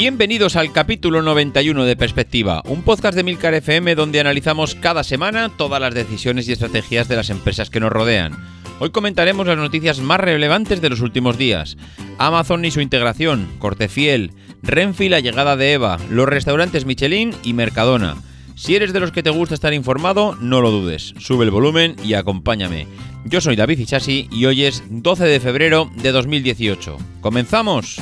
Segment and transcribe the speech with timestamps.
[0.00, 5.48] Bienvenidos al capítulo 91 de Perspectiva, un podcast de Milcar FM donde analizamos cada semana
[5.48, 8.38] todas las decisiones y estrategias de las empresas que nos rodean.
[8.78, 11.76] Hoy comentaremos las noticias más relevantes de los últimos días.
[12.16, 14.30] Amazon y su integración, Cortefiel,
[14.62, 18.18] Renfe y la llegada de Eva, los restaurantes Michelin y Mercadona.
[18.54, 21.96] Si eres de los que te gusta estar informado, no lo dudes, sube el volumen
[22.04, 22.86] y acompáñame.
[23.24, 26.96] Yo soy David Ichasi y hoy es 12 de febrero de 2018.
[27.20, 28.00] ¡Comenzamos!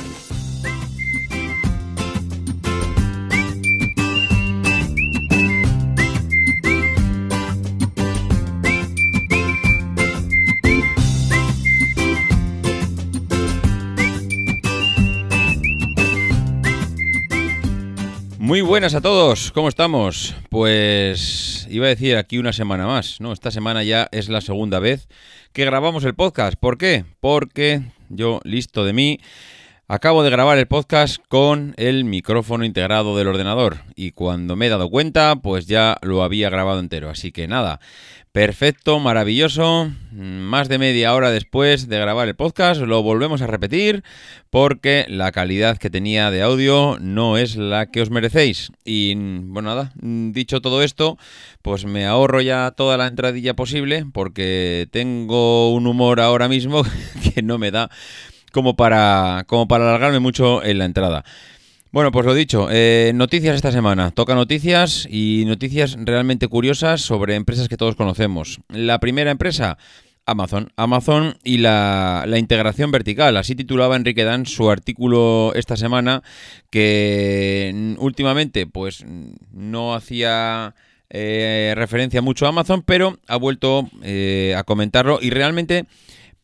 [18.57, 20.33] Muy buenas a todos, ¿cómo estamos?
[20.49, 23.31] Pues iba a decir aquí una semana más, ¿no?
[23.31, 25.07] Esta semana ya es la segunda vez
[25.53, 26.55] que grabamos el podcast.
[26.59, 27.05] ¿Por qué?
[27.19, 29.19] Porque yo, listo de mí,
[29.87, 34.69] acabo de grabar el podcast con el micrófono integrado del ordenador y cuando me he
[34.69, 37.09] dado cuenta, pues ya lo había grabado entero.
[37.09, 37.79] Así que nada,
[38.37, 39.91] Perfecto, maravilloso.
[40.11, 44.03] Más de media hora después de grabar el podcast lo volvemos a repetir
[44.51, 48.71] porque la calidad que tenía de audio no es la que os merecéis.
[48.85, 51.17] Y bueno, nada, dicho todo esto,
[51.63, 56.83] pues me ahorro ya toda la entradilla posible porque tengo un humor ahora mismo
[57.33, 57.89] que no me da
[58.57, 61.23] como para, como para alargarme mucho en la entrada.
[61.91, 64.09] Bueno, pues lo dicho, eh, noticias esta semana.
[64.09, 68.59] Toca noticias y noticias realmente curiosas sobre empresas que todos conocemos.
[68.69, 69.77] La primera empresa,
[70.25, 70.71] Amazon.
[70.75, 73.37] Amazon y la, integración vertical.
[73.37, 76.23] Así titulaba Enrique Dan su artículo esta semana
[76.71, 79.05] que últimamente pues
[79.53, 80.73] no hacía...
[81.09, 85.85] Eh, referencia mucho a Amazon, pero ha vuelto eh, a comentarlo y realmente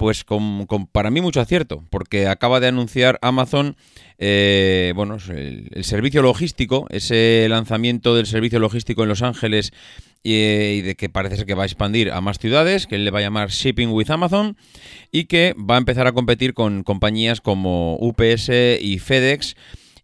[0.04, 3.78] pues con, para mí mucho acierto, porque acaba de anunciar Amazon
[4.18, 9.72] eh, bueno, el, servicio logístico, ese lanzamiento del servicio logístico en Los Ángeles
[10.22, 13.12] y, de que parece ser que va a expandir a más ciudades, que él le
[13.12, 14.58] va a llamar Shipping with Amazon
[15.10, 18.50] y que va a empezar a competir con compañías como UPS
[18.82, 19.56] y FedEx.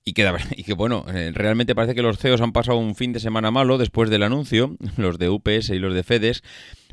[0.06, 3.12] Y que, y que, bueno, eh, realmente parece que los CEOs han pasado un fin
[3.12, 6.42] de semana malo después del anuncio, los de UPS y los de FedEx,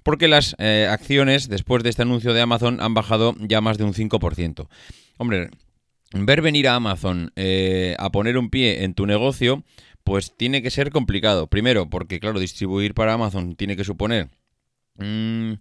[0.06, 3.82] porque las eh, acciones después de este anuncio de Amazon han bajado ya más de
[3.82, 4.68] un 5%.
[5.16, 5.50] Hombre,
[6.12, 9.64] ver venir a Amazon eh, a poner un pie en tu negocio,
[10.04, 11.48] pues tiene que ser complicado.
[11.48, 14.28] Primero, porque claro, distribuir para Amazon tiene que suponer...
[14.94, 15.54] Mm,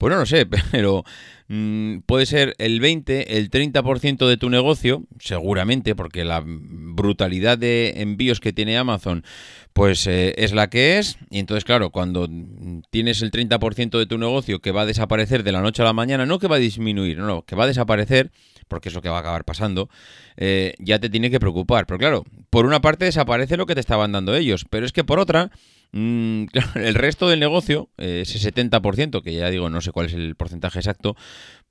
[0.00, 1.04] pues no lo sé, pero
[1.48, 7.92] mm, puede ser el 20, el 30% de tu negocio, seguramente, porque la brutalidad de
[7.96, 9.24] envíos que tiene Amazon,
[9.74, 11.18] pues eh, es la que es.
[11.28, 12.26] Y entonces, claro, cuando
[12.88, 15.92] tienes el 30% de tu negocio que va a desaparecer de la noche a la
[15.92, 18.30] mañana, no que va a disminuir, no, no que va a desaparecer,
[18.66, 19.90] porque es lo que va a acabar pasando,
[20.38, 21.84] eh, ya te tiene que preocupar.
[21.84, 25.04] Pero claro, por una parte desaparece lo que te estaban dando ellos, pero es que
[25.04, 25.50] por otra
[25.92, 30.36] el resto del negocio, eh, ese 70%, que ya digo, no sé cuál es el
[30.36, 31.16] porcentaje exacto,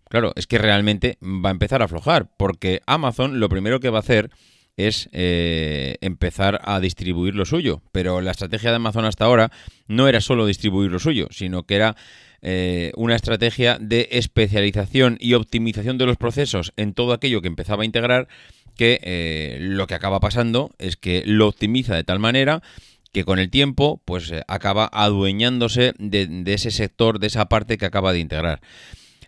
[0.09, 3.99] claro, es que realmente va a empezar a aflojar, porque Amazon lo primero que va
[3.99, 4.29] a hacer
[4.75, 7.81] es eh, empezar a distribuir lo suyo.
[7.91, 9.51] Pero la estrategia de Amazon hasta ahora
[9.87, 11.97] no era solo distribuir lo suyo, sino que era
[12.41, 17.83] eh, una estrategia de especialización y optimización de los procesos en todo aquello que empezaba
[17.83, 18.29] a integrar,
[18.77, 22.61] que lo que acaba pasando es que lo optimiza de tal manera
[23.11, 27.85] que con el tiempo pues eh, acaba adueñándose de, ese sector, de esa parte que
[27.85, 28.61] acaba de integrar.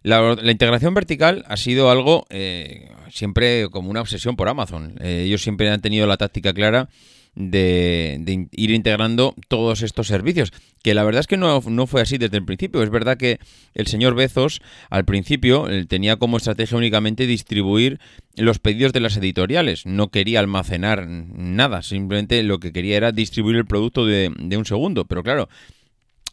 [0.04, 4.96] La, integración vertical ha sido algo eh, siempre como una obsesión por Amazon.
[5.00, 6.90] Eh, ellos siempre han tenido la táctica clara
[7.36, 10.52] de, ir integrando todos estos servicios.
[10.84, 12.82] Que la verdad es que no, fue así desde el principio.
[12.82, 13.40] Es verdad que
[13.74, 18.00] el señor Bezos al principio tenía como estrategia únicamente distribuir
[18.36, 19.86] los pedidos de las editoriales.
[19.86, 21.84] No quería almacenar nada.
[21.84, 25.06] Simplemente lo que quería era distribuir el producto de, de un segundo.
[25.06, 25.50] Pero claro,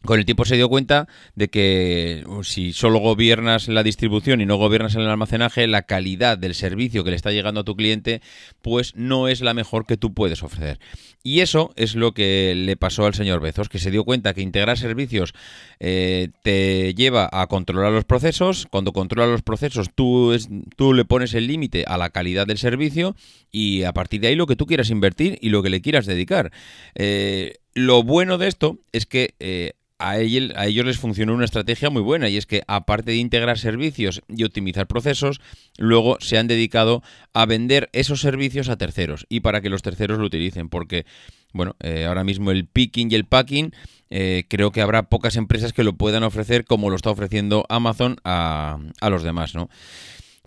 [0.04, 4.56] con el tiempo se dio cuenta de que si solo gobiernas la distribución y no
[4.56, 8.22] gobiernas el almacenaje, la calidad del servicio que le está llegando a tu cliente,
[8.62, 10.78] pues no es la mejor que tú puedes ofrecer.
[11.24, 14.40] Y eso es lo que le pasó al señor Bezos, que se dio cuenta que
[14.40, 15.34] integrar servicios
[15.80, 18.66] eh, te lleva a controlar los procesos.
[18.70, 20.34] Cuando controlas los procesos, tú,
[20.76, 23.16] tú le pones el límite a la calidad del servicio
[23.50, 26.06] y a partir de ahí lo que tú quieras invertir y lo que le quieras
[26.06, 26.52] dedicar.
[26.94, 32.02] Eh, lo bueno de esto es que eh, a, ellos les funcionó una estrategia muy
[32.02, 35.40] buena y es que aparte de integrar servicios y optimizar procesos,
[35.76, 37.02] luego se han dedicado
[37.32, 41.04] a vender esos servicios a terceros y para que los terceros lo utilicen porque
[41.52, 43.72] bueno, eh, ahora mismo el picking y el packing,
[44.10, 48.16] eh, creo que habrá pocas empresas que lo puedan ofrecer como lo está ofreciendo Amazon
[48.24, 49.68] a, a los demás, ¿no?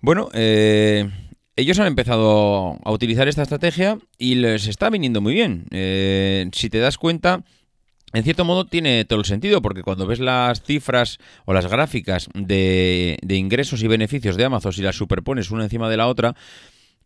[0.01, 1.09] Bueno, eh,
[1.55, 5.65] ellos han empezado a utilizar esta estrategia y les está viniendo muy bien.
[6.53, 7.43] si te das cuenta,
[8.13, 12.29] en cierto modo tiene todo el sentido, porque cuando ves las cifras o las gráficas
[12.33, 16.35] de, de ingresos y beneficios de Amazon y las superpones una encima de la otra,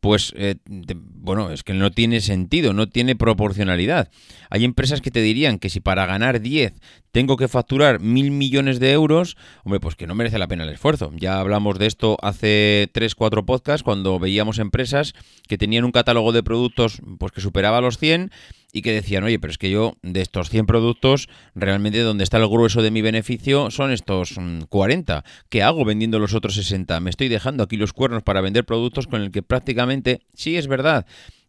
[0.05, 4.11] pues eh, bueno, es que no tiene sentido, no tiene proporcionalidad.
[4.51, 6.73] Hay empresas que te dirían que si para ganar 10
[7.15, 10.71] tengo que facturar mil millones de euros, hombre, pues que no merece la pena el
[10.71, 11.13] esfuerzo.
[11.15, 15.13] Ya hablamos de esto hace 3, 4 podcasts cuando veíamos empresas
[15.47, 18.31] que tenían un catálogo de productos pues que superaba los 100
[18.73, 22.35] y que decían, oye, pero es que yo de estos 100 productos, realmente donde está
[22.35, 24.35] el grueso de mi beneficio son estos
[24.67, 25.17] 40.
[25.17, 26.99] Mm, ¿Qué hago vendiendo los otros 60?
[26.99, 30.67] Me estoy dejando aquí los cuernos para vender productos con el que prácticamente, sí es
[30.67, 31.05] verdad,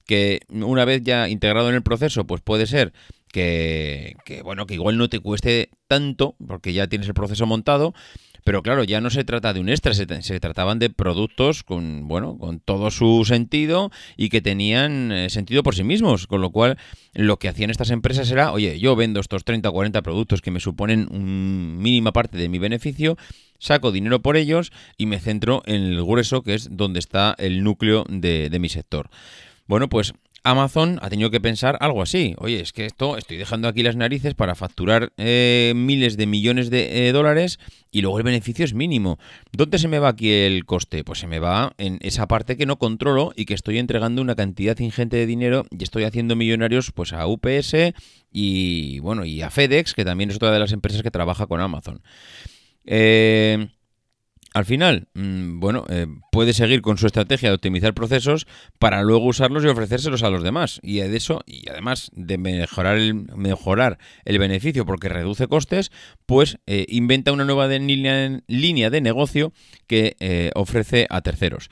[0.07, 2.93] que una vez ya integrado en el proceso, pues puede ser
[3.37, 7.93] que, bueno, que igual no te cueste tanto, porque ya tienes el proceso montado,
[8.45, 12.39] pero claro, ya no se trata de un extra, se, trataban de productos con, bueno,
[12.39, 16.27] con todo su sentido y que tenían eh, sentido por sí mismos.
[16.27, 16.79] Con lo cual,
[17.13, 20.53] lo que hacían estas empresas era, oye, yo vendo estos 30 o 40 productos que
[20.53, 23.19] me suponen una mínima parte de mi beneficio,
[23.59, 27.65] saco dinero por ellos y me centro en el grueso, que es donde está el
[27.65, 29.11] núcleo de mi sector.
[29.67, 30.15] Bueno, pues
[30.47, 32.37] Amazon ha tenido que pensar algo así.
[32.39, 36.71] Oye, es que esto estoy dejando aquí las narices para facturar eh, miles de millones
[36.71, 37.59] de eh, dólares
[37.91, 39.19] y luego el beneficio es mínimo.
[39.51, 41.03] ¿Dónde se me va aquí el coste?
[41.03, 44.37] Pues se me va en esa parte que no controlo y que estoy entregando una
[44.37, 47.75] cantidad ingente de dinero y estoy haciendo millonarios pues a UPS
[48.31, 51.61] y bueno y a FedEx, que también es otra de las empresas que trabaja con
[51.61, 52.03] Amazon.
[52.85, 53.67] Eh,
[54.57, 58.47] al final, mm, bueno, eh, puede seguir con su estrategia de optimizar procesos
[58.79, 60.81] para luego usarlos y ofrecérselos a los demás.
[60.83, 65.93] Y de eso, y además de mejorar el, mejorar el beneficio porque reduce costes,
[66.25, 69.53] pues eh, inventa una nueva línea, de negocio
[69.87, 71.69] que eh, ofrece a terceros.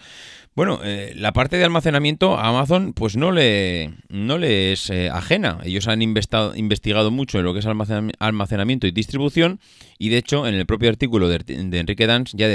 [0.55, 5.59] Bueno, eh, la parte de almacenamiento a Amazon pues no le, no le es ajena.
[5.65, 9.59] Ellos han investigado mucho en lo que es almacenamiento y distribución
[9.99, 12.47] y de hecho en el propio artículo de, Enrique Dance ya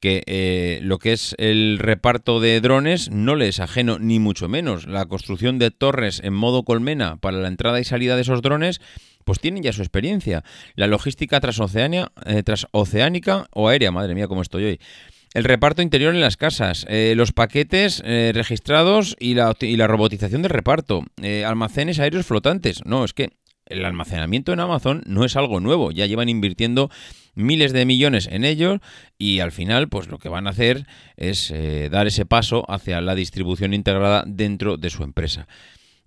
[0.00, 4.48] que eh, lo que es el reparto de drones no le es ajeno ni mucho
[4.48, 4.86] menos.
[4.86, 8.80] La construcción de torres en modo colmena para la entrada y salida de esos drones
[9.24, 10.42] pues tienen ya su experiencia.
[10.74, 12.10] La logística transoceánica
[13.52, 14.80] o aérea, madre mía, cómo estoy hoy
[15.34, 19.86] el reparto interior en las casas, eh, los paquetes eh, registrados y la, y la,
[19.86, 22.84] robotización del reparto, eh, almacenes aéreos flotantes.
[22.84, 23.30] No, es que
[23.66, 26.90] el almacenamiento en Amazon no es algo nuevo, ya llevan invirtiendo
[27.34, 28.80] miles de millones en ello
[29.18, 31.52] y al final pues lo que van a hacer es
[31.90, 35.48] dar ese paso hacia la distribución integrada dentro de su empresa.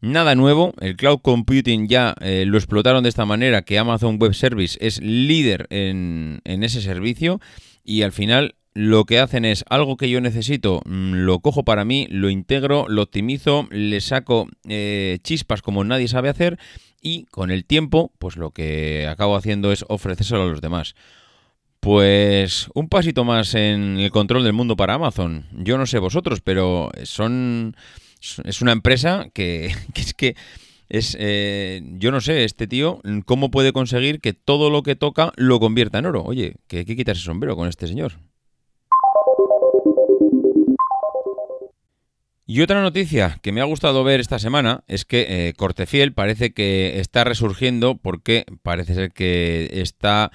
[0.02, 4.78] Nada nuevo, el cloud computing ya lo explotaron de esta manera que Amazon Web Service
[4.82, 7.40] es líder en, en ese servicio
[7.84, 11.86] y al final lo que hacen es algo que yo necesito, mm, lo cojo para
[11.86, 16.60] mí, lo integro, lo optimizo, le saco eh, chispas como nadie sabe hacer
[17.02, 20.94] y con el tiempo, pues lo que acabo haciendo es ofrecérselo a los demás.
[21.80, 25.46] Pues un pasito más en el control del mundo para Amazon.
[25.54, 27.78] Yo no sé vosotros, pero son
[28.44, 30.36] es una empresa que, es que
[30.90, 35.32] es eh, yo no sé este tío cómo puede conseguir que todo lo que toca
[35.38, 36.24] lo convierta en oro.
[36.24, 38.20] Oye, que hay que quitarse sombrero con este señor.
[42.48, 46.54] Y otra noticia que me ha gustado ver esta semana es que eh, Cortefiel parece
[46.54, 50.32] que está resurgiendo porque parece ser que está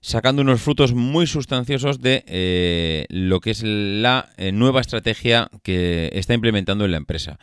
[0.00, 6.10] sacando unos frutos muy sustanciosos de eh, lo que es la eh, nueva estrategia que
[6.14, 7.38] está implementando en la empresa.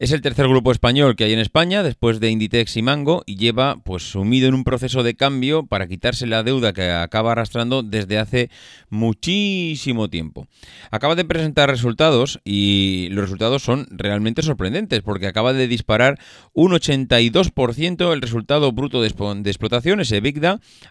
[0.00, 3.36] Es el tercer grupo español que hay en España, después de Inditex y Mango, y
[3.36, 7.82] lleva pues sumido en un proceso de cambio para quitarse la deuda que acaba arrastrando
[7.82, 8.48] desde hace
[8.88, 10.46] muchísimo tiempo.
[10.90, 16.18] Acaba de presentar resultados y los resultados son realmente sorprendentes porque acaba de disparar
[16.54, 20.40] un 82% el resultado bruto de, explotación, ese Big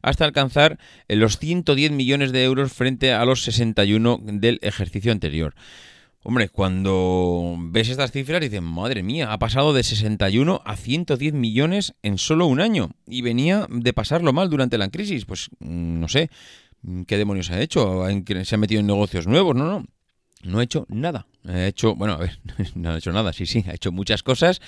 [0.04, 5.56] hasta alcanzar los 110 millones de euros frente a los 61 del ejercicio anterior.
[6.22, 11.94] Hombre, cuando ves estas cifras dices, madre mía, ha pasado de 61 a 110 millones
[12.04, 15.24] en solo un año y venía de pasarlo mal durante la crisis.
[15.24, 16.30] Pues mm, no sé,
[17.08, 18.04] ¿qué demonios ha hecho?
[18.44, 19.56] ¿Se ha metido en negocios nuevos?
[19.56, 19.86] No, no,
[20.44, 21.26] no ha hecho nada.
[21.48, 22.40] Ha hecho, bueno, a ver,
[22.76, 24.62] no ha hecho nada, sí, sí, ha hecho muchas cosas,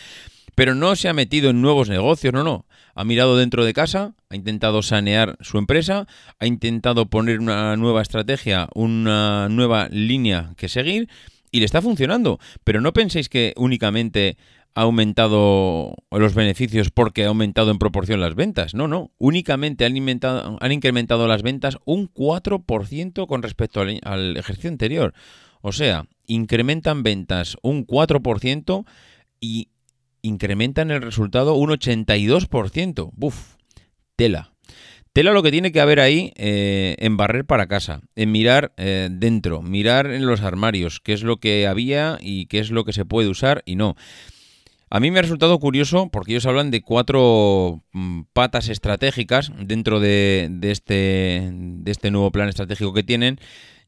[0.55, 2.65] pero no se ha metido en nuevos negocios, no, no.
[2.95, 6.07] Ha mirado dentro de casa, ha intentado sanear su empresa,
[6.39, 11.09] ha intentado poner una nueva estrategia, una nueva línea que seguir
[11.51, 12.39] y le está funcionando.
[12.63, 14.37] Pero no penséis que únicamente
[14.73, 18.73] ha aumentado los beneficios porque ha aumentado en proporción las ventas.
[18.73, 19.11] No, no.
[19.17, 25.13] Únicamente han, incrementado las ventas un 4% con respecto al, al, ejercicio anterior.
[25.61, 28.85] O sea, incrementan ventas un 4%
[29.39, 29.69] y
[30.21, 33.11] incrementan el resultado un 82%.
[33.13, 33.55] Buf,
[34.15, 34.50] tela.
[35.13, 39.09] Tela lo que tiene que haber ahí eh, en barrer para casa, en mirar eh,
[39.11, 42.93] dentro, mirar en los armarios, qué es lo que había y qué es lo que
[42.93, 43.95] se puede usar y no.
[44.89, 49.99] A mí me ha resultado curioso porque ellos hablan de cuatro mm, patas estratégicas dentro
[49.99, 53.39] de, este, de este nuevo plan estratégico que tienen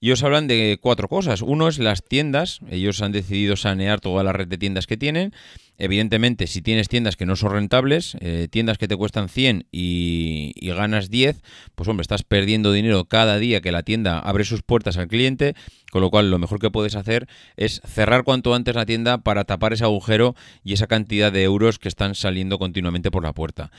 [0.04, 1.42] ellos hablan de cuatro cosas.
[1.42, 2.60] Uno es las tiendas.
[2.70, 5.34] Ellos han decidido sanear toda la red de tiendas que tienen.
[5.78, 10.52] Evidentemente, si tienes tiendas que no son rentables, eh, tiendas que te cuestan 100 y,
[10.56, 11.42] y, ganas 10,
[11.76, 15.56] pues hombre, estás perdiendo dinero cada día que la tienda abre sus puertas al cliente,
[15.92, 17.28] con lo cual lo mejor que puedes hacer
[17.58, 21.80] es cerrar cuanto antes la tienda para tapar ese agujero y esa cantidad de euros
[21.80, 23.72] que están saliendo continuamente por la puerta.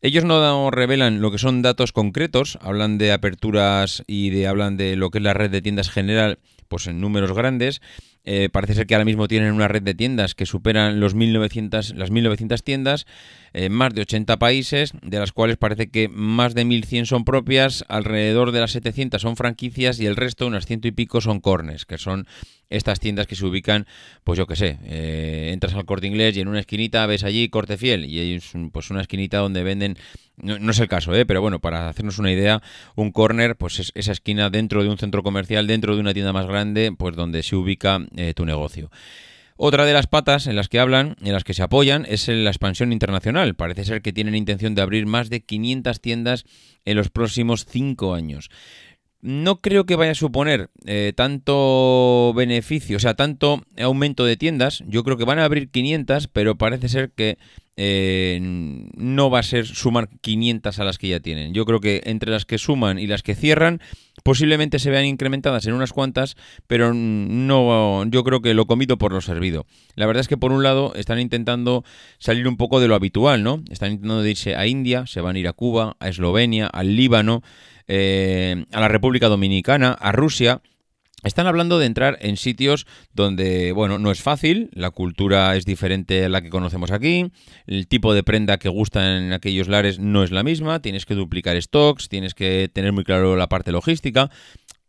[0.00, 4.94] Ellos no revelan lo que son datos concretos, hablan de aperturas y de hablan de
[4.94, 6.38] lo que es la red de tiendas general,
[6.68, 7.80] pues en números grandes.
[8.24, 11.94] Eh, parece ser que ahora mismo tienen una red de tiendas que superan los 1900,
[11.94, 13.06] las 1900 tiendas
[13.52, 17.84] en más de 80 países, de las cuales parece que más de 1100 son propias,
[17.88, 21.86] alrededor de las 700 son franquicias y el resto, unas ciento y pico, son cornes,
[21.86, 22.26] que son
[22.70, 23.86] estas tiendas que se ubican,
[24.24, 27.48] pues yo qué sé, eh, entras al corte inglés y en una esquinita ves allí
[27.48, 28.40] corte fiel y hay
[28.72, 29.96] pues una esquinita donde venden,
[30.36, 32.62] no, es el caso, eh, pero bueno, para hacernos una idea,
[32.94, 36.32] un corner, pues es esa esquina dentro de un centro comercial, dentro de una tienda
[36.32, 38.90] más grande, pues donde se ubica eh, tu negocio.
[39.56, 42.50] Otra de las patas en las que hablan, en las que se apoyan, es la
[42.50, 43.56] expansión internacional.
[43.56, 46.44] Parece ser que tienen intención de abrir más de 500 tiendas
[46.84, 48.50] en los próximos 5 años
[49.20, 54.84] no creo que vaya a suponer eh, tanto beneficio, o sea, tanto aumento de tiendas.
[54.86, 57.38] Yo creo que van a abrir 500, pero parece ser que
[57.80, 61.54] eh, no va a ser sumar 500 a las que ya tienen.
[61.54, 63.80] Yo creo que entre las que suman y las que cierran,
[64.22, 69.12] posiblemente se vean incrementadas en unas cuantas, pero no, yo creo que lo comido por
[69.12, 69.66] lo servido.
[69.94, 71.84] La verdad es que por un lado están intentando
[72.18, 73.62] salir un poco de lo habitual, ¿no?
[73.70, 77.42] Están intentando irse a India, se van a ir a Cuba, a Eslovenia, al Líbano.
[77.88, 80.60] Eh, a la República Dominicana, a Rusia.
[81.24, 86.24] Están hablando de entrar en sitios donde, bueno, no es fácil, la cultura es diferente
[86.24, 87.32] a la que conocemos aquí,
[87.66, 91.16] el tipo de prenda que gusta en aquellos lares no es la misma, tienes que
[91.16, 94.30] duplicar stocks, tienes que tener muy claro la parte logística.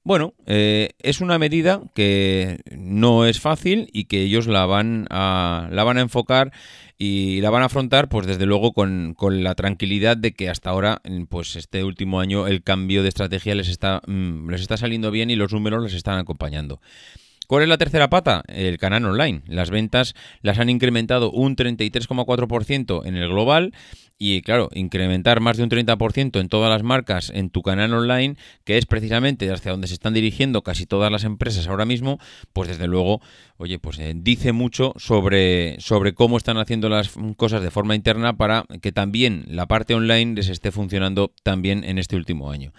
[0.10, 5.68] Bueno, eh, es una medida que no es fácil y que ellos la van a,
[5.72, 6.52] la van a enfocar
[6.98, 11.04] y la van a afrontar pues desde luego con, la tranquilidad de que hasta ahora
[11.30, 15.30] pues este último año el cambio de estrategia les está, mm, les está saliendo bien
[15.30, 16.82] y los números les están acompañando.
[17.50, 18.44] ¿Cuál es la tercera pata?
[18.48, 19.42] El canal online.
[19.48, 20.14] Las ventas
[20.44, 23.74] las han incrementado un 33,4% en el global
[24.20, 28.36] y claro, incrementar más de un 30% en todas las marcas en tu canal online,
[28.66, 32.20] que es precisamente hacia donde se están dirigiendo casi todas las empresas ahora mismo,
[32.54, 33.20] pues desde luego,
[33.58, 38.38] oye, pues eh, dice mucho sobre, sobre cómo están haciendo las cosas de forma interna
[38.38, 42.74] para que también la parte online les esté funcionando también en este último año.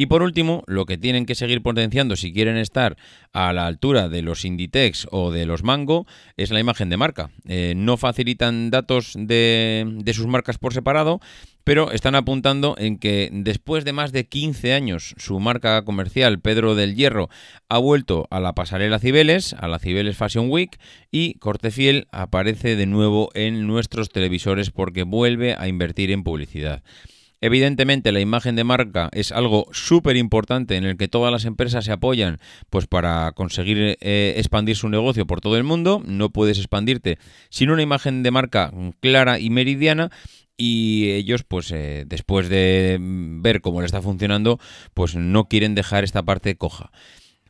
[0.00, 2.96] Y por último, lo que tienen que seguir potenciando si quieren estar
[3.32, 7.30] a la altura de los Inditex o de los Mango es la imagen de marca.
[7.48, 11.18] Eh, no facilitan datos de, de sus marcas por separado,
[11.64, 16.76] pero están apuntando en que después de más de 15 años su marca comercial Pedro
[16.76, 17.28] del Hierro
[17.68, 20.78] ha vuelto a la pasarela Cibeles, a la Cibeles Fashion Week
[21.10, 26.84] y Cortefiel aparece de nuevo en nuestros televisores porque vuelve a invertir en publicidad.
[27.40, 31.84] Evidentemente la imagen de marca es algo súper importante en el que todas las empresas
[31.84, 36.02] se apoyan pues para conseguir eh, expandir su negocio por todo el mundo.
[36.04, 37.18] No puedes expandirte
[37.48, 40.10] sin una imagen de marca clara y meridiana
[40.56, 44.58] y ellos pues eh, después de ver cómo le está funcionando
[44.92, 46.90] pues no quieren dejar esta parte coja.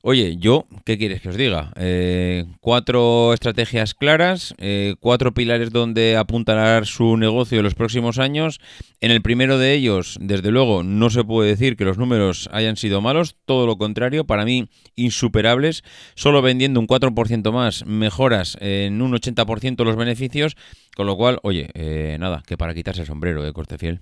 [0.03, 1.73] Oye, yo, ¿qué quieres que os diga?
[1.75, 8.61] Eh, cuatro estrategias claras, eh, cuatro pilares donde apuntalar su negocio en los próximos años.
[9.01, 12.77] En el primero de ellos, desde luego, no se puede decir que los números hayan
[12.77, 15.83] sido malos, todo lo contrario, para mí insuperables.
[16.15, 20.57] Solo vendiendo un 4% más, mejoras en un 80% los beneficios,
[20.97, 24.01] con lo cual, oye, eh, nada, que para quitarse el sombrero, de corte fiel.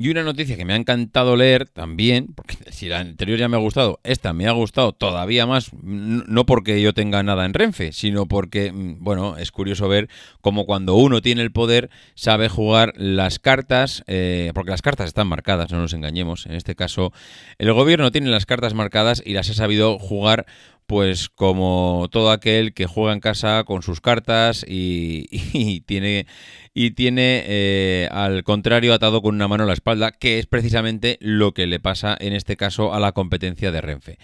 [0.00, 3.58] Y una noticia que me ha encantado leer también, porque si la anterior ya me
[3.58, 7.92] ha gustado, esta me ha gustado todavía más, no porque yo tenga nada en Renfe,
[7.92, 10.08] sino porque, mm, bueno, es curioso ver
[10.40, 15.28] cómo cuando uno tiene el poder sabe jugar las cartas, eh, porque las cartas están
[15.28, 16.46] marcadas, no nos engañemos.
[16.46, 17.12] En este caso,
[17.58, 20.46] el gobierno tiene las cartas marcadas y las ha sabido jugar
[20.90, 26.26] pues como todo aquel que juega en casa con sus cartas y, tiene,
[26.74, 31.16] y tiene eh, al contrario atado con una mano a la espalda, que es precisamente
[31.20, 34.18] lo que le pasa en este caso a la competencia de Renfe.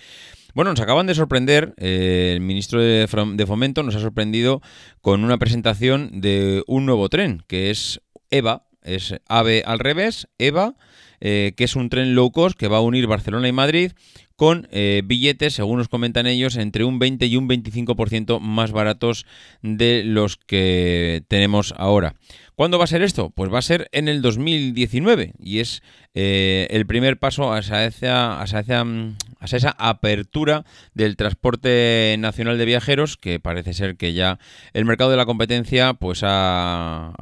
[0.54, 3.06] Bueno, nos acaban de sorprender, eh, el ministro de,
[3.46, 4.60] Fomento nos ha sorprendido
[5.02, 10.74] con una presentación de un nuevo tren, que es EVA, es AVE al revés, EVA,
[11.20, 13.92] eh, que es un tren low cost que va a unir Barcelona y Madrid
[14.36, 19.26] con eh, billetes, según nos comentan ellos, entre un 20 y un 25% más baratos
[19.62, 22.16] de los que tenemos ahora.
[22.56, 23.30] ¿Cuándo va a ser esto?
[23.30, 25.82] Pues va a ser en el 2019 y es
[26.14, 33.38] eh, el primer paso hacia esa, mm, esa, apertura del transporte nacional de viajeros que
[33.40, 34.38] parece ser que ya
[34.72, 37.12] el mercado de la competencia pues ha,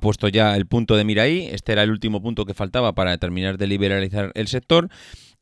[0.00, 1.48] puesto ya el punto de mira ahí.
[1.52, 4.90] Este era el último punto que faltaba para terminar de liberalizar el sector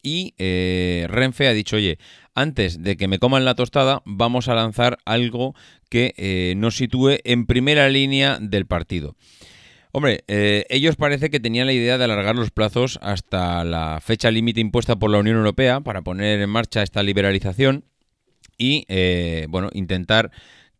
[0.00, 1.98] y eh, Renfe ha dicho, oye,
[2.34, 5.54] antes de que me coman la tostada, vamos a lanzar algo
[5.90, 9.16] que eh, nos sitúe en primera línea del partido.
[9.92, 14.30] Hombre, eh, ellos parece que tenían la idea de alargar los plazos hasta la fecha
[14.30, 17.84] límite impuesta por la Unión Europea para poner en marcha esta liberalización
[18.56, 18.84] y,
[19.48, 20.30] bueno, intentar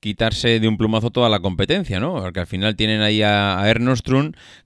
[0.00, 2.14] quitarse de un plumazo toda la competencia, ¿no?
[2.14, 3.70] Porque al final tienen ahí a, a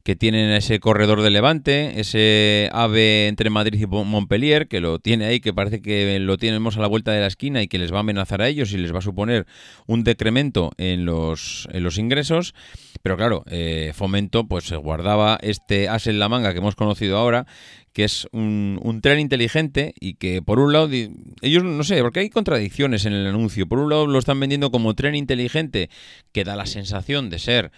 [0.05, 5.27] que tienen ese corredor de Levante, ese AVE entre Madrid y Montpellier, que lo tiene
[5.27, 7.93] ahí, que parece que lo tenemos a la vuelta de la esquina y que les
[7.93, 9.47] va a amenazar a ellos y les va a suponer
[9.87, 12.55] un decremento en los, en los ingresos.
[13.03, 17.19] Pero claro, eh, Fomento pues se guardaba este as en la manga que hemos conocido
[17.19, 17.47] ahora,
[17.95, 22.29] que es un, tren inteligente y que por un lado, ellos no sé, porque hay
[22.29, 23.69] contradicciones en el anuncio.
[23.69, 25.89] Por un lado lo están vendiendo como tren inteligente
[26.33, 27.73] que da la sensación de ser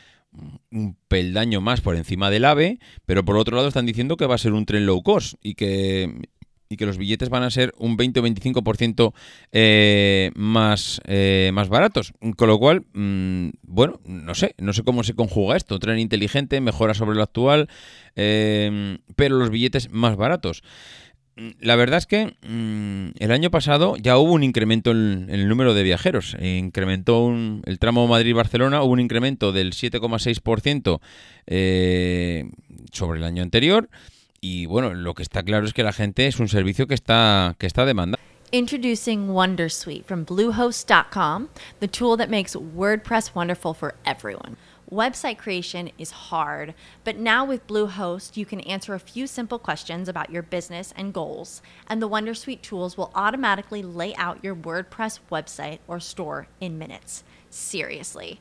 [0.70, 4.34] un peldaño más por encima del AVE, pero por otro lado están diciendo que va
[4.34, 6.28] a ser un tren low cost y que
[6.68, 9.12] y que los billetes van a ser un 20 o 25%
[9.52, 12.12] eh, más, eh, más baratos.
[12.36, 15.78] Con lo cual, mm, bueno, no sé, no sé cómo se conjuga esto.
[15.78, 17.68] Tren inteligente, mejora sobre lo actual,
[18.16, 20.62] eh, pero los billetes más baratos.
[21.60, 25.74] La verdad es que mm, el año pasado ya hubo un incremento en, el número
[25.74, 26.34] de viajeros.
[26.40, 27.30] incrementó
[27.64, 31.00] el tramo Madrid-Barcelona, hubo un incremento del 7,6%
[32.90, 33.90] sobre el año anterior.
[34.48, 37.56] Y bueno, lo que está claro es que la gente es un servicio que está,
[37.58, 38.22] que está demandando.
[38.52, 41.48] Introducing Wondersuite from Bluehost.com,
[41.80, 44.56] the tool that makes WordPress wonderful for everyone.
[44.88, 50.08] Website creation is hard, but now with Bluehost, you can answer a few simple questions
[50.08, 55.18] about your business and goals, and the Wondersuite tools will automatically lay out your WordPress
[55.28, 57.24] website or store in minutes.
[57.50, 58.40] Seriously.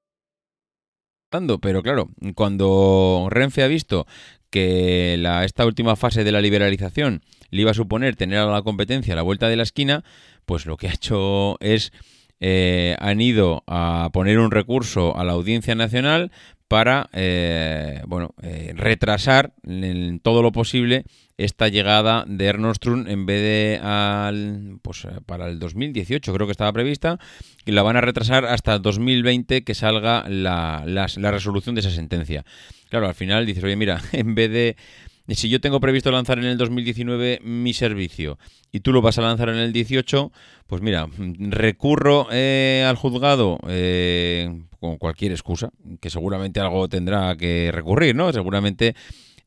[1.61, 4.05] pero claro, cuando Renfe ha visto
[4.49, 8.61] que la, esta última fase de la liberalización le iba a suponer tener a la
[8.61, 10.03] competencia a la vuelta de la esquina,
[10.45, 11.93] pues lo que ha hecho es
[12.41, 16.31] eh, han ido a poner un recurso a la Audiencia Nacional
[16.71, 21.03] para eh, bueno, eh, retrasar en todo lo posible
[21.35, 26.71] esta llegada de Ernostrum en vez de al, pues, para el 2018, creo que estaba
[26.71, 27.19] prevista,
[27.65, 31.91] y la van a retrasar hasta el 2020 que salga la, la resolución de esa
[31.91, 32.45] sentencia.
[32.89, 34.77] Claro, al final dices, oye, mira, en vez de
[35.35, 38.39] si yo tengo previsto lanzar en el 2019 mi servicio
[38.71, 40.31] y tú lo vas a lanzar en el 18,
[40.67, 45.69] pues mira, recurro eh, al juzgado eh, con cualquier excusa,
[46.01, 48.33] que seguramente algo tendrá que recurrir, ¿no?
[48.33, 48.95] Seguramente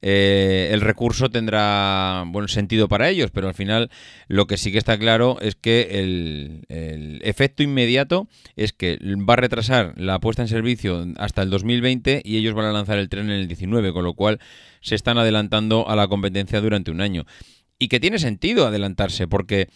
[0.00, 3.90] eh, el recurso tendrá buen sentido para ellos, pero al final
[4.28, 8.96] lo que sí que está claro es que el, el, efecto inmediato es que
[9.28, 12.98] va a retrasar la puesta en servicio hasta el 2020 y ellos van a lanzar
[12.98, 14.38] el tren en el 19, con lo cual
[14.82, 17.24] se están adelantando a la competencia durante un año.
[17.78, 19.68] Y que tiene sentido adelantarse, porque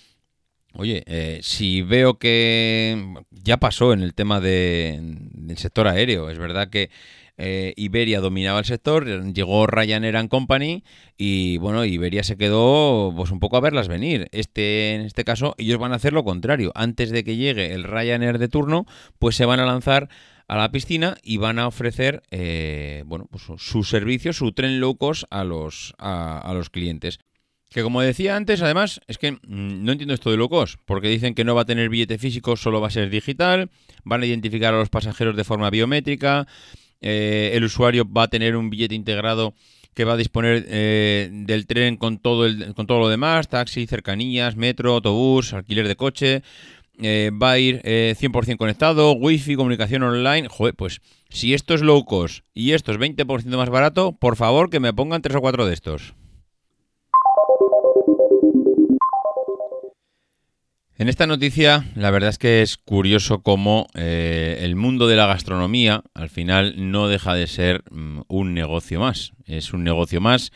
[0.74, 6.68] Oye, eh, si veo que ya pasó en el tema del sector aéreo, es verdad
[6.68, 6.90] que
[7.38, 10.82] eh, Iberia dominaba el sector, llegó Ryanair and Company
[11.16, 14.28] y bueno, Iberia se quedó pues un poco a verlas venir.
[14.32, 16.72] Este, en este caso, ellos van a hacer lo contrario.
[16.74, 18.86] Antes de que llegue el Ryanair de turno,
[19.18, 20.08] pues se van a lanzar
[20.48, 24.96] a la piscina y van a ofrecer eh, bueno, pues su servicio, su tren low
[24.96, 27.20] cost a los, a los clientes.
[27.70, 29.38] Que como decía antes, además, es que mm,
[29.84, 32.80] no entiendo esto de locos, porque dicen que no va a tener billete físico, solo
[32.80, 33.70] va a ser digital,
[34.04, 36.46] van a identificar a los pasajeros de forma biométrica,
[37.00, 39.54] eh, el usuario va a tener un billete integrado
[39.94, 43.86] que va a disponer eh, del tren con todo, el, con todo lo demás, taxi,
[43.86, 46.42] cercanías, metro, autobús, alquiler de coche,
[47.00, 50.48] eh, va a ir 100% conectado, wifi, comunicación online.
[50.48, 54.70] Joder, pues si esto es low cost y esto es 20% más barato, por favor
[54.70, 56.14] que me pongan tres o cuatro de estos.
[61.00, 65.26] En esta noticia, la verdad es que es curioso cómo eh, el mundo de la
[65.26, 69.32] gastronomía al final no deja de ser mm, un negocio más.
[69.46, 70.50] Es un negocio más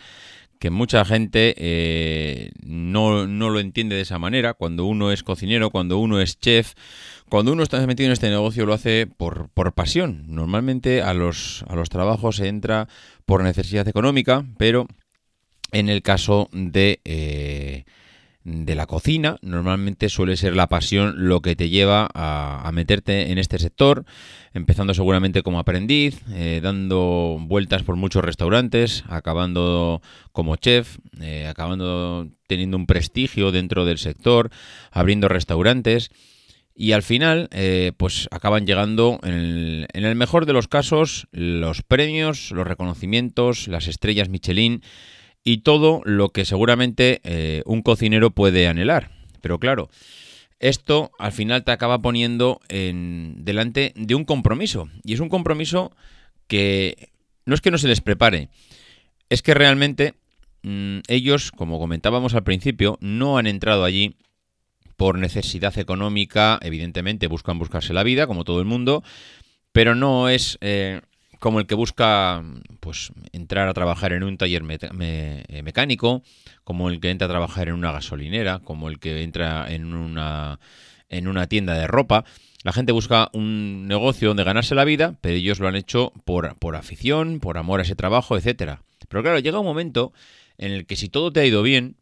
[0.59, 4.55] que mucha gente eh, no, lo entiende de esa manera.
[4.55, 6.73] Cuando uno es cocinero, cuando uno es chef,
[7.29, 10.25] cuando uno está metido en este negocio lo hace por, por pasión.
[10.27, 12.89] Normalmente a los, a los trabajos se entra
[13.27, 14.89] por necesidad económica, pero
[15.71, 17.01] en el caso de...
[17.05, 17.85] Eh,
[18.45, 19.37] de la cocina.
[19.43, 24.05] Normalmente suele ser la pasión lo que te lleva a, meterte en este sector,
[24.55, 30.01] empezando seguramente como aprendiz, eh, dando vueltas por muchos restaurantes, acabando
[30.33, 34.51] como chef, eh, acabando teniendo un prestigio dentro del sector,
[34.91, 36.11] abriendo restaurantes.
[36.75, 41.29] Y al final, eh, pues acaban llegando, en el, en el mejor de los casos,
[41.31, 44.83] los premios, los reconocimientos, las estrellas Michelin
[45.45, 49.11] y todo lo que seguramente eh, un cocinero puede anhelar.
[49.41, 49.91] Pero claro,
[50.61, 54.89] esto al final te acaba poniendo en, delante de un compromiso.
[55.05, 55.93] Y es un compromiso
[56.47, 57.11] que
[57.45, 58.49] no es que no se les prepare,
[59.29, 60.15] es que realmente
[60.63, 64.15] mm, ellos, como comentábamos al principio, no han entrado allí
[64.97, 69.03] por necesidad económica, evidentemente buscan buscarse la vida, como todo el mundo,
[69.73, 71.01] pero no es eh,
[71.43, 72.41] como el que busca
[72.79, 76.23] pues entrar a trabajar en un taller eh, mecánico,
[76.63, 80.61] como el que entra a trabajar en una gasolinera, como el que entra en una
[81.09, 82.25] en una tienda de ropa.
[82.63, 86.57] La gente busca un negocio donde ganarse la vida, pero ellos lo han hecho por,
[86.61, 88.85] por afición, por amor a ese trabajo, etcétera.
[89.09, 90.13] Pero claro, llega un momento
[90.59, 91.97] en el que si todo te ha ido bien,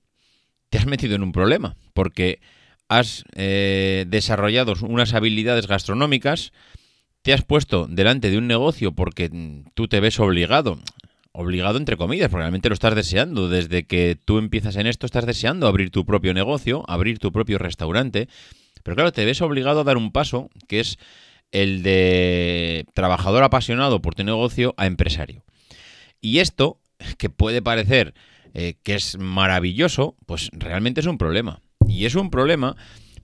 [0.68, 2.40] te has metido en un problema, porque
[2.90, 6.52] has eh, desarrollado unas habilidades gastronómicas
[7.22, 9.30] te has puesto delante de un negocio porque
[9.74, 10.78] tú te ves obligado,
[11.32, 13.48] obligado entre comillas, porque realmente lo estás deseando.
[13.48, 17.58] Desde que tú empiezas en esto, estás deseando abrir tu propio negocio, abrir tu propio
[17.58, 18.28] restaurante.
[18.82, 20.98] Pero claro, te ves obligado a dar un paso que es
[21.52, 25.44] el de trabajador apasionado por tu negocio a empresario.
[26.20, 26.78] Y esto,
[27.18, 28.14] que puede parecer
[28.54, 31.60] eh, que es maravilloso, pues realmente es un problema.
[31.86, 32.76] Y es un problema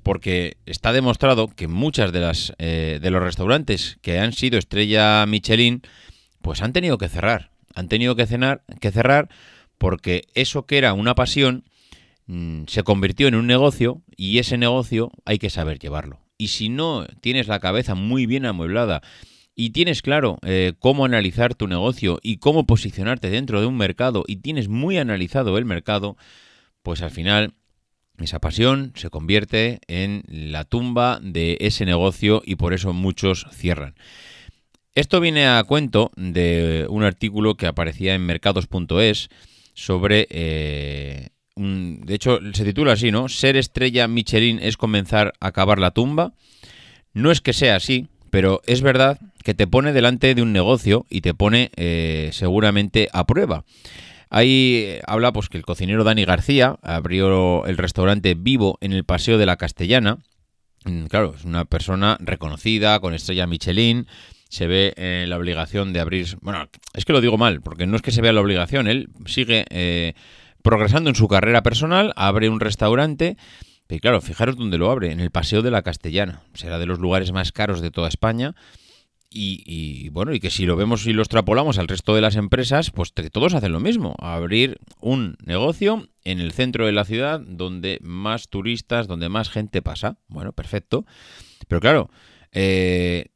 [0.07, 5.27] porque está demostrado que muchas de las eh, de los restaurantes que han sido estrella
[5.27, 5.83] Michelin
[6.43, 7.51] pues han tenido que cerrar.
[7.75, 9.29] Han tenido que, cenar, que cerrar
[9.79, 11.65] porque eso que era una pasión
[12.27, 16.21] mm, se convirtió en un negocio y ese negocio hay que saber llevarlo.
[16.39, 19.03] Y si no tienes la cabeza muy bien amueblada
[19.57, 24.23] y tienes claro eh, cómo analizar tu negocio y cómo posicionarte dentro de un mercado
[24.29, 26.17] y tienes muy analizado el mercado,
[26.85, 27.55] pues al final
[28.19, 33.95] esa pasión se convierte en la tumba de ese negocio y por eso muchos cierran.
[34.95, 39.29] Esto viene a cuento de un artículo que aparecía en mercados.es
[39.75, 40.27] sobre...
[40.31, 43.29] Eh, de hecho, se titula así, ¿no?
[43.29, 46.35] Ser estrella Michelin es comenzar a cavar la tumba.
[47.15, 51.07] No es que sea así, pero es verdad que te pone delante de un negocio
[51.09, 53.65] y te pone eh, seguramente a prueba.
[54.29, 59.05] Ahí eh, habla pues que el cocinero Dani García abrió el restaurante Vivo en el
[59.05, 60.19] Paseo de la Castellana.
[60.85, 64.07] Mm, claro, es una persona reconocida, con estrella Michelin,
[64.49, 66.39] se ve en la obligación de abrir...
[66.41, 69.09] Bueno, es que lo digo mal, porque no es que se vea la obligación, él
[69.27, 70.15] sigue eh,
[70.63, 73.37] progresando en su carrera personal, abre un restaurante...
[73.89, 76.41] Y claro, fijaros dónde lo abre, en el Paseo de la Castellana.
[76.55, 78.57] Será de los lugares más caros de toda España
[79.37, 82.91] y, bueno, y que si lo vemos y lo extrapolamos al resto de las empresas,
[82.91, 87.99] pues todos hacen lo mismo, abrir un negocio en el centro de la ciudad donde
[88.03, 90.19] más turistas, donde más gente pasa.
[90.29, 91.05] Bueno, perfecto.
[91.69, 92.11] Pero claro,
[92.53, 93.27] eh,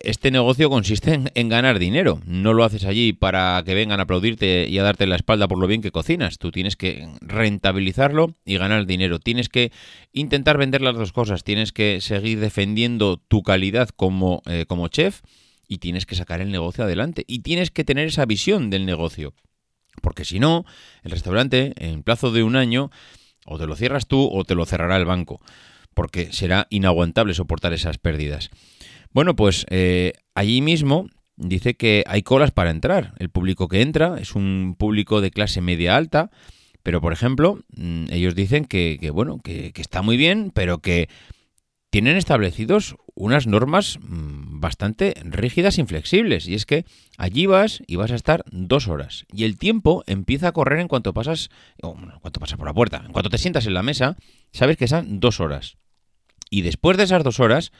[0.00, 2.20] este negocio consiste en, en, ganar dinero.
[2.24, 5.58] No lo haces allí para que vengan a aplaudirte y a darte la espalda por
[5.58, 6.38] lo bien que cocinas.
[6.38, 9.18] Tú tienes que rentabilizarlo y ganar dinero.
[9.18, 9.72] Tienes que
[10.12, 11.44] intentar vender las dos cosas.
[11.44, 15.20] Tienes que seguir defendiendo tu calidad como, eh, como chef
[15.70, 17.24] y tienes que sacar el negocio adelante.
[17.28, 19.34] Y tienes que tener esa visión del negocio.
[20.02, 20.64] Porque si no,
[21.04, 22.90] el restaurante en plazo de un año
[23.46, 25.40] o te lo cierras tú o te lo cerrará el banco.
[25.94, 28.50] Porque será inaguantable soportar esas pérdidas.
[29.12, 31.06] Bueno, pues eh, allí mismo
[31.36, 33.14] dice que hay colas para entrar.
[33.20, 36.32] El público que entra es un público de clase media alta.
[36.82, 41.08] Pero, por ejemplo, mm, ellos dicen que, bueno, que, que está muy bien, pero que
[41.90, 46.46] tienen establecidos unas normas mm, bastante rígidas e inflexibles.
[46.46, 46.84] Y es que
[47.18, 49.26] allí vas y vas a estar dos horas.
[49.32, 51.50] Y el tiempo empieza a correr en cuanto pasas,
[51.82, 53.02] o, en cuanto pasas por la puerta.
[53.04, 54.16] En cuanto te sientas en la mesa,
[54.52, 55.76] sabes que son dos horas.
[56.48, 57.72] Y después de esas dos horas,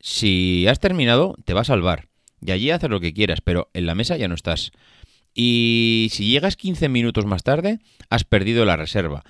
[0.00, 2.08] si has terminado, te vas al bar.
[2.40, 4.72] Y allí haces lo que quieras, pero en la mesa ya no estás.
[5.34, 9.22] Y si llegas 15 minutos más tarde, has perdido la reserva.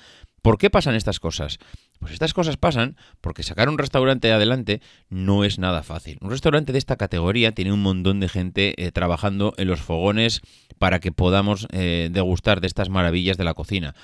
[0.43, 1.59] ¿Por qué pasan estas cosas?
[2.01, 6.17] Pues estas cosas pasan porque sacar un restaurante adelante no es nada fácil.
[6.23, 10.41] Un restaurante de esta categoría tiene un montón de gente eh, trabajando en los fogones
[10.79, 13.95] para que podamos eh, degustar de estas maravillas de la cocina.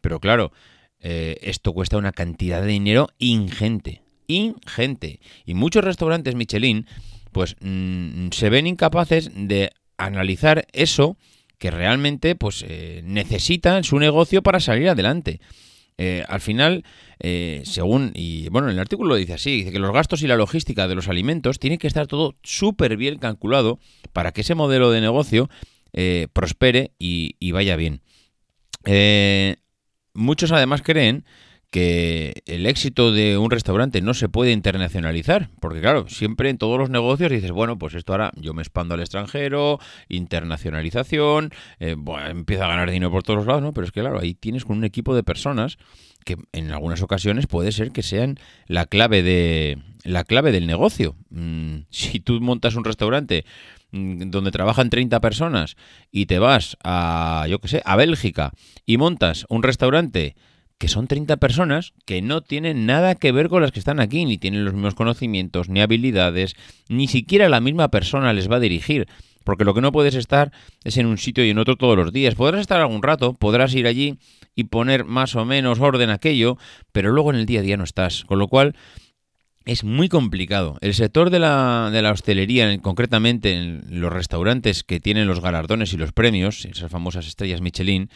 [0.00, 0.50] Pero claro,
[0.98, 4.02] eh, esto cuesta una cantidad de dinero ingente.
[4.26, 5.20] Ingente.
[5.44, 6.88] Y muchos restaurantes Michelin
[7.30, 11.16] pues mm, se ven incapaces de analizar eso
[11.58, 12.66] que realmente pues
[13.04, 15.40] necesitan su negocio para salir adelante.
[15.98, 16.84] Eh, al final,
[17.20, 20.36] eh, según, y bueno, en el artículo dice así, dice que los gastos y la
[20.36, 23.78] logística de los alimentos tienen que estar todo súper bien calculado
[24.12, 25.48] para que ese modelo de negocio
[25.92, 28.02] eh, prospere y, y, vaya bien.
[30.12, 31.24] muchos además creen
[31.70, 36.78] que el éxito de un restaurante no se puede internacionalizar, porque claro, siempre en todos
[36.78, 41.50] los negocios dices, bueno, pues esto ahora yo me expando al extranjero, internacionalización,
[41.80, 41.96] eh,
[42.28, 43.72] empiezo a ganar dinero por todos los lados, ¿no?
[43.72, 45.78] Pero es que claro, ahí tienes con un equipo de personas
[46.24, 51.16] que en algunas ocasiones puede ser que sean la clave de la clave del negocio.
[51.30, 53.44] Mm, si tú montas un restaurante
[53.92, 55.76] mm, donde trabajan 30 personas
[56.10, 58.52] y te vas a, yo qué sé, a Bélgica
[58.84, 60.36] y montas un restaurante
[60.78, 64.24] que son 30 personas que no tienen nada que ver con las que están aquí,
[64.24, 66.54] ni tienen los mismos conocimientos, ni habilidades,
[66.88, 69.06] ni siquiera la misma persona les va a dirigir.
[69.44, 70.50] Porque lo que no puedes estar
[70.82, 72.34] es en un sitio y en otro todos los días.
[72.34, 74.18] Podrás estar algún rato, podrás ir allí
[74.56, 76.58] y poner más o menos orden aquello,
[76.90, 78.24] pero luego en el día a día no estás.
[78.24, 78.74] Con lo cual
[79.64, 80.78] es muy complicado.
[80.80, 85.92] El sector de la, de la hostelería, concretamente en los restaurantes que tienen los galardones
[85.92, 88.10] y los premios, esas famosas estrellas Michelin,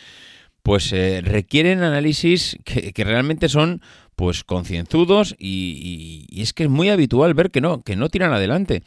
[0.63, 3.81] pues eh, requieren análisis que, realmente son
[4.17, 8.83] pues concienzudos y, es que es muy habitual ver que no, que no tiran adelante,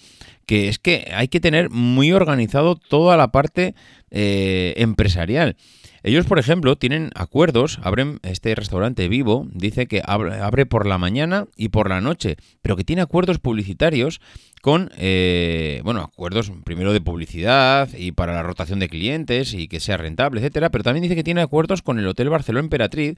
[0.45, 3.73] que es que hay que tener muy organizado toda la parte
[4.11, 5.55] eh, empresarial.
[6.03, 11.45] Ellos, por ejemplo, tienen acuerdos, abren este restaurante vivo, dice que abre, por la mañana
[11.55, 14.19] y por la noche, pero que tiene acuerdos publicitarios
[14.63, 19.81] con, eh, bueno, acuerdos primero de publicidad y para la rotación de clientes y que
[19.81, 23.17] sea rentable, etcétera, pero también dice que tiene acuerdos con el Hotel Barcelona Emperatriz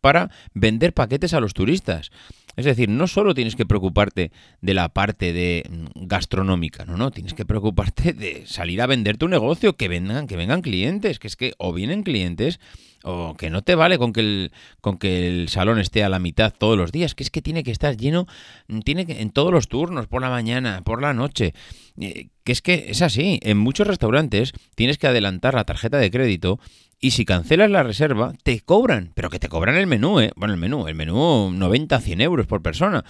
[0.00, 2.12] para vender paquetes a los turistas.
[2.56, 4.32] Es decir, no solo tienes que preocuparte
[4.62, 9.18] de la parte de mm, gastronómica, no, no, tienes que preocuparte de salir a vender
[9.18, 12.58] tu negocio, que que vengan clientes, que es que o vienen clientes
[13.06, 16.18] o que no te vale con que el con que el salón esté a la
[16.18, 18.26] mitad todos los días, que es que tiene que estar lleno,
[18.66, 21.54] mm, tiene que en todos los turnos, por la mañana, por la noche.
[22.00, 26.10] Eh, que es que es así, en muchos restaurantes tienes que adelantar la tarjeta de
[26.10, 26.58] crédito
[27.00, 30.32] y si cancelas la reserva, te cobran, pero que te cobran el menú, ¿eh?
[30.34, 33.04] Bueno, el menú, el menú 90, 100 euros por persona.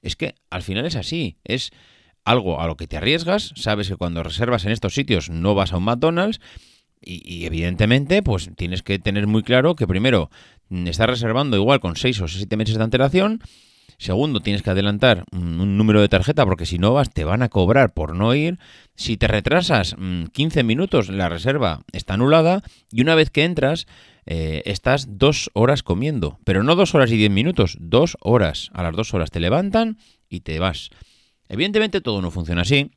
[0.00, 1.70] Es que al final es así, es
[2.24, 5.72] algo a lo que te arriesgas, sabes que cuando reservas en estos sitios no vas
[5.72, 6.40] a un McDonald's
[7.04, 10.30] y, evidentemente pues tienes que tener muy claro que primero
[10.68, 13.40] mm, estás reservando igual con 6 o 7 meses de antelación,
[13.98, 17.48] Segundo, tienes que adelantar un número de tarjeta porque si no vas te van a
[17.48, 18.58] cobrar por no ir.
[18.96, 19.94] Si te retrasas
[20.32, 23.86] 15 mm, minutos, la reserva está anulada y una vez que entras
[24.26, 26.38] eh, estás dos horas comiendo.
[26.44, 28.70] Pero no dos horas y diez minutos, dos horas.
[28.72, 30.90] A las dos horas te levantan y te vas.
[31.48, 32.90] Evidentemente todo no funciona así.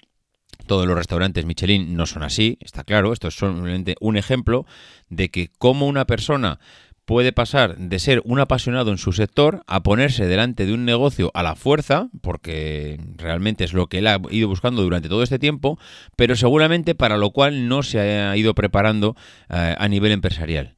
[0.65, 3.13] Todos los restaurantes Michelin no son así, está claro.
[3.13, 4.65] Esto es solamente un ejemplo
[5.09, 6.59] de que como una persona
[7.05, 11.31] puede pasar de ser un apasionado en su sector a ponerse delante de un negocio
[11.33, 15.39] a la fuerza, porque realmente es lo que él ha ido buscando durante todo este
[15.39, 15.79] tiempo,
[16.15, 19.15] pero seguramente para lo cual no se ha ido preparando
[19.49, 20.73] eh, a nivel empresarial.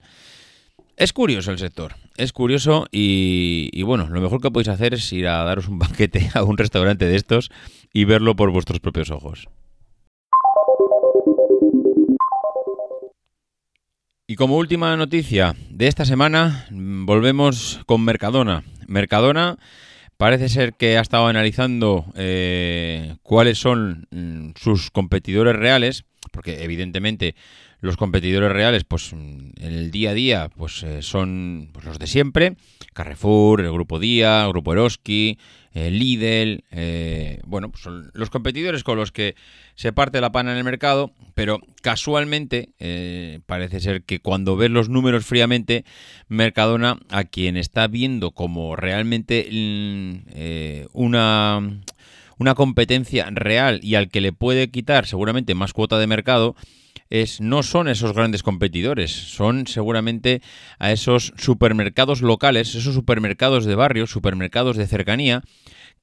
[0.97, 5.13] Es curioso el sector, es curioso y, y, bueno, lo mejor que podéis hacer es
[5.13, 7.51] ir a daros un banquete a un restaurante de estos
[7.93, 9.47] y verlo por vuestros propios ojos.
[14.29, 18.65] Y como última noticia de esta semana, volvemos con Mercadona.
[18.85, 19.57] Mercadona
[20.17, 27.35] parece ser que ha estado analizando eh, cuáles son mm, sus competidores reales, porque evidentemente
[27.79, 32.07] los competidores reales, pues en el día a día, pues eh, son pues, los de
[32.07, 32.55] siempre:
[32.93, 35.37] Carrefour, el Grupo Día, el Grupo Eroski,
[35.77, 39.35] Lidl, eh, bueno, pues son los competidores con los que
[39.75, 44.71] se parte la pana en el mercado, pero casualmente eh, parece ser que cuando ves
[44.71, 45.85] los números fríamente,
[46.27, 51.61] Mercadona, a quien está viendo como realmente mm, eh, una,
[52.37, 56.55] una competencia real y al que le puede quitar seguramente más cuota de mercado,
[57.09, 60.41] es, no son esos grandes competidores, son seguramente
[60.79, 65.43] a esos supermercados locales, esos supermercados de barrio, supermercados de cercanía,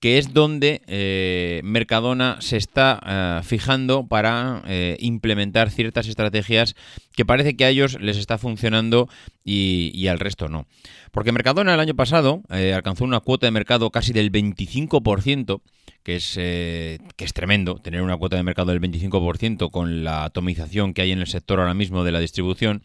[0.00, 6.74] que es donde eh, Mercadona se está eh, fijando para eh, implementar ciertas estrategias
[7.16, 9.08] que parece que a ellos les está funcionando
[9.44, 10.66] y, y al resto no.
[11.10, 15.62] Porque Mercadona el año pasado alcanzó una cuota de mercado casi del 25%,
[16.02, 20.92] que es, que es tremendo tener una cuota de mercado del 25% con la atomización
[20.92, 22.82] que hay en el sector ahora mismo de la distribución.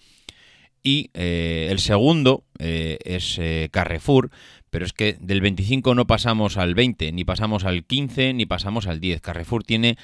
[0.84, 3.41] Y el segundo es
[3.72, 4.30] Carrefour,
[4.69, 8.88] pero es que del 25 no pasamos al 20, ni pasamos al 15, ni pasamos
[8.88, 9.21] al 10.
[9.21, 9.97] Carrefour tiene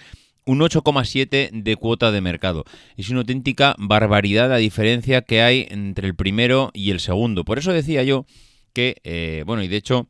[0.45, 2.65] un 8,7 de cuota de mercado.
[2.97, 7.43] Es una auténtica barbaridad la diferencia que hay entre el primero y el segundo.
[7.43, 8.25] Por eso decía yo
[8.73, 10.07] que, eh, bueno, y de hecho,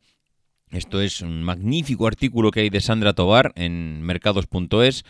[0.70, 5.04] esto es un magnífico artículo que hay de Sandra Tobar en mercados.es.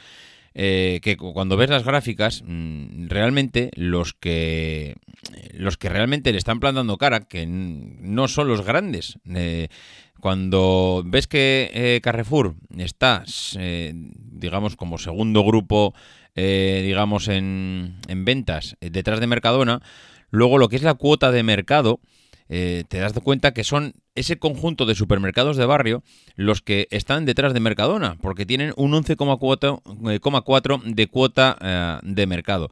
[0.59, 4.94] Eh, que cuando ves las gráficas, mm, realmente los que
[5.57, 9.19] los que realmente le están plantando cara, que no son los grandes.
[9.35, 9.69] Eh,
[10.21, 13.25] cuando ves que eh, Carrefour está,
[14.14, 15.95] digamos, como segundo grupo,
[16.35, 19.83] digamos, en, en ventas detrás de Mercadona,
[20.31, 22.01] luego lo que es la cuota de mercado,
[22.49, 26.03] te das cuenta que son ese conjunto de supermercados de barrio
[26.35, 32.27] los que están detrás de Mercadona, porque tienen un 11,4 eh, de cuota eh, de
[32.27, 32.71] mercado.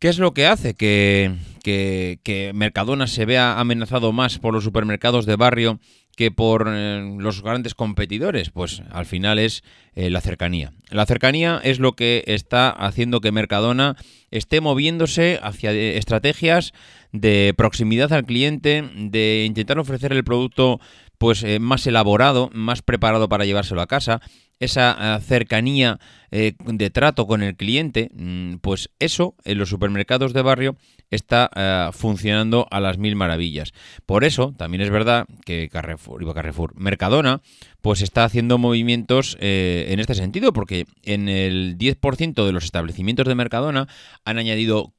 [0.00, 5.26] ¿Qué es lo que hace que, que, Mercadona se vea amenazado más por los supermercados
[5.26, 5.78] de barrio
[6.16, 8.48] que por eh, los grandes competidores?
[8.48, 9.62] Pues al final es
[9.94, 10.72] la cercanía.
[10.88, 13.96] La cercanía es lo que está haciendo que Mercadona
[14.30, 16.72] esté moviéndose hacia estrategias
[17.12, 20.80] de proximidad al cliente, de intentar ofrecer el producto
[21.18, 24.22] pues eh, más elaborado, más preparado para llevárselo a casa,
[24.60, 25.98] esa eh, cercanía
[26.30, 30.76] eh, de trato con el cliente, mm, pues eso en los supermercados de barrio
[31.10, 33.72] está funcionando a las mil maravillas.
[34.06, 37.40] Por eso también es verdad que Carrefour, Carrefour, Mercadona,
[37.80, 43.34] pues está haciendo movimientos en este sentido, porque en el 10% de los establecimientos de
[43.34, 43.88] Mercadona
[44.24, 44.94] han añadido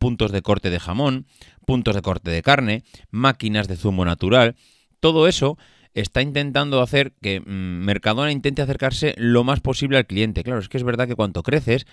[0.00, 1.26] puntos de corte de jamón,
[1.64, 2.82] puntos de corte de carne,
[3.12, 4.56] máquinas de zumo natural,
[4.98, 5.58] todo eso
[5.94, 10.42] está intentando hacer que mm, Mercadona intente acercarse lo más posible al cliente.
[10.44, 11.86] Claro, es que es verdad que cuanto creces,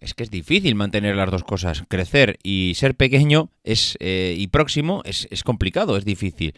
[0.00, 1.84] es que es difícil mantener las dos cosas.
[1.88, 6.54] Crecer y ser pequeño es, eh, y próximo es, es complicado, es difícil.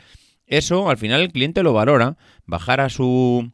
[0.46, 2.16] Eso al final el cliente lo valora,
[2.46, 3.50] bajar a su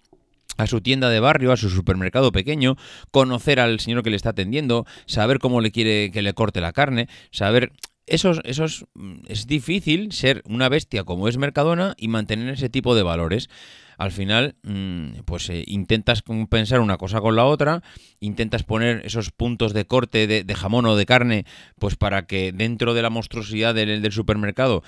[0.58, 2.76] a su tienda de barrio, a su supermercado pequeño,
[3.12, 6.72] conocer al señor que le está atendiendo, saber cómo le quiere que le corte la
[6.72, 7.70] carne, saber
[8.10, 12.94] esos, esos, mm, es difícil ser una bestia como es Mercadona y mantener ese tipo
[12.94, 13.48] de valores
[13.98, 17.82] al final mm, pues eh, intentas compensar una cosa con la otra,
[18.20, 21.44] intentas poner esos puntos de corte de, jamón o de carne,
[21.78, 24.82] pues para que dentro de la monstruosidad del, del, supermercado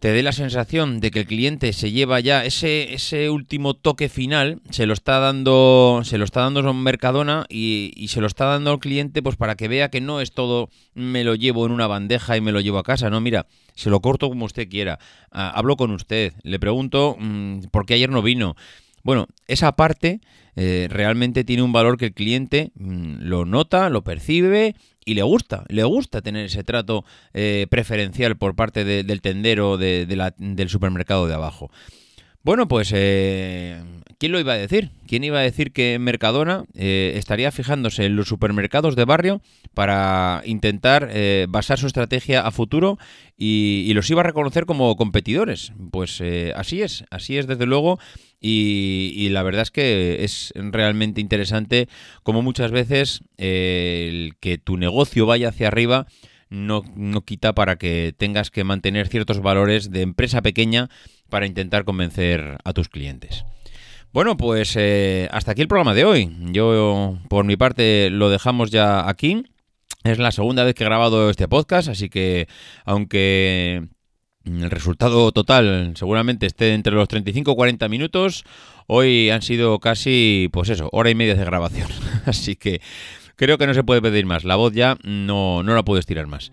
[0.00, 4.08] te dé la sensación de que el cliente se lleva ya ese, ese último toque
[4.08, 8.46] final, se lo está dando, se lo está dando Mercadona y, y se lo está
[8.46, 11.72] dando al cliente pues para que vea que no es todo me lo llevo en
[11.72, 13.46] una bandeja y me lo llevo a casa, no, mira,
[13.76, 14.98] se lo corto como usted quiera,
[15.30, 18.56] ah, hablo con usted, le pregunto mm, por qué ayer no vino.
[19.04, 20.20] Bueno, esa parte
[20.56, 24.74] eh, realmente tiene un valor que el cliente mm, lo nota, lo percibe
[25.04, 30.68] y le gusta, le gusta tener ese trato eh, preferencial por parte del tendero del
[30.68, 31.70] supermercado de abajo.
[32.46, 33.82] Bueno, pues eh,
[34.18, 34.90] ¿quién lo iba a decir?
[35.08, 39.42] ¿Quién iba a decir que Mercadona eh, estaría fijándose en los supermercados de barrio
[39.74, 43.00] para intentar eh, basar su estrategia a futuro
[43.36, 45.72] y, los iba a reconocer como competidores?
[45.90, 46.22] Pues
[46.54, 47.98] así es, así es desde luego
[48.40, 51.88] y, la verdad es que es realmente interesante
[52.22, 56.06] como muchas veces el que tu negocio vaya hacia arriba
[56.48, 60.88] no, no quita para que tengas que mantener ciertos valores de empresa pequeña
[61.28, 63.44] para intentar convencer a tus clientes.
[64.12, 66.34] Bueno, pues eh, hasta aquí el programa de hoy.
[66.52, 69.44] Yo, por mi parte, lo dejamos ya aquí.
[70.04, 72.48] Es la segunda vez que he grabado este podcast, así que
[72.84, 73.88] aunque
[74.46, 78.44] el resultado total seguramente esté entre los 35 y 40 minutos,
[78.86, 81.88] hoy han sido casi, pues eso, hora y media de grabación.
[82.24, 82.80] Así que
[83.34, 84.44] creo que no se puede pedir más.
[84.44, 86.52] La voz ya no, no la puedo estirar más.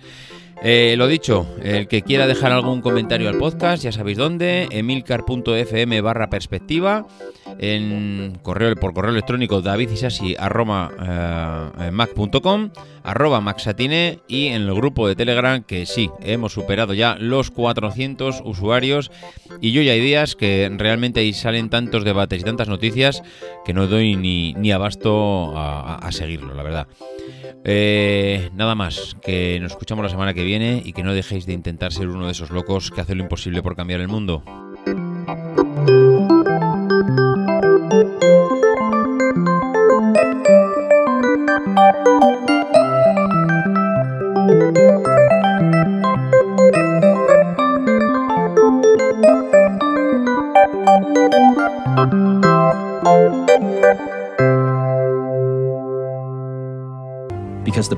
[0.66, 6.00] Eh, lo dicho, el que quiera dejar algún comentario al podcast, ya sabéis dónde, emilcar.fm
[6.00, 7.06] barra perspectiva,
[7.60, 12.70] en correo, por correo electrónico davidisasi arroba eh, mac.com,
[13.04, 18.42] arroba maxatine y en el grupo de Telegram que sí, hemos superado ya los 400
[18.46, 19.12] usuarios
[19.62, 23.24] y yo ya hay días que realmente ahí salen tantos debates y tantas noticias
[23.66, 26.88] que no doy ni, ni abasto a seguirlo, la verdad.
[27.66, 31.54] Eh, nada más, que nos escuchamos la semana que viene y que no dejéis de
[31.54, 34.44] intentar ser uno de esos locos que hace lo imposible por cambiar el mundo.